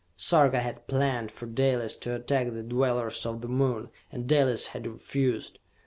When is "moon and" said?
3.47-4.25